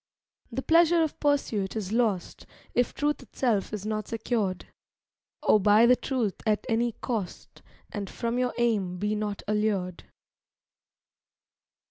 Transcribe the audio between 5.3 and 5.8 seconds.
O